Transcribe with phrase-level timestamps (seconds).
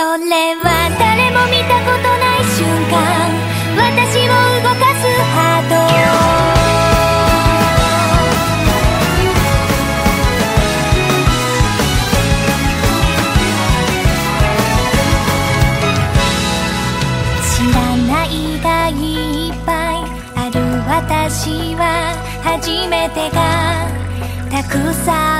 [0.00, 0.16] それ
[0.54, 0.64] は
[0.98, 2.96] 誰も見たことない瞬間。
[3.76, 4.32] 私を
[4.62, 5.80] 動かすハート。
[20.88, 21.84] 私は
[22.42, 23.38] 初めてが
[24.50, 24.72] たく
[25.04, 25.39] さ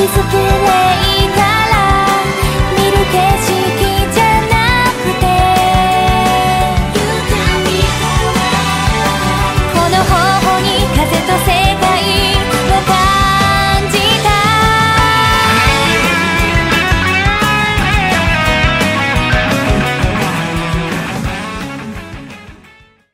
[0.00, 0.89] 気づけれ